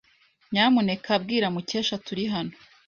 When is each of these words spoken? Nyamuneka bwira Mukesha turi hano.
Nyamuneka 0.51 1.11
bwira 1.23 1.47
Mukesha 1.53 1.95
turi 2.05 2.23
hano. 2.33 2.53